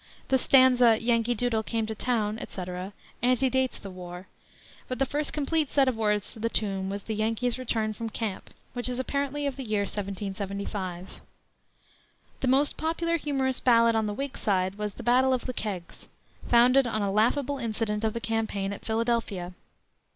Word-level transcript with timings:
The 0.29 0.39
stanza, 0.39 0.99
"Yankee 0.99 1.35
Doodle 1.35 1.61
came 1.61 1.85
to 1.85 1.93
town," 1.93 2.39
etc., 2.39 2.91
antedates 3.21 3.77
the 3.77 3.91
war; 3.91 4.25
but 4.87 4.97
the 4.97 5.05
first 5.05 5.31
complete 5.31 5.69
set 5.69 5.87
of 5.87 5.95
words 5.95 6.33
to 6.33 6.39
the 6.39 6.49
tune 6.49 6.89
was 6.89 7.03
the 7.03 7.13
Yankee's 7.13 7.59
Return 7.59 7.93
from 7.93 8.09
Camp, 8.09 8.49
which 8.73 8.89
is 8.89 8.97
apparently 8.99 9.45
of 9.45 9.57
the 9.57 9.63
year 9.63 9.81
1775. 9.81 11.21
The 12.39 12.47
most 12.47 12.77
popular 12.77 13.17
humorous 13.17 13.59
ballad 13.59 13.95
on 13.95 14.07
the 14.07 14.15
Whig 14.15 14.39
side 14.39 14.73
was 14.73 14.95
the 14.95 15.03
Battle 15.03 15.33
of 15.35 15.45
the 15.45 15.53
Kegs, 15.53 16.07
founded 16.47 16.87
on 16.87 17.03
a 17.03 17.11
laughable 17.11 17.59
incident 17.59 18.03
of 18.03 18.13
the 18.13 18.19
campaign 18.19 18.73
at 18.73 18.83
Philadelphia. 18.83 19.53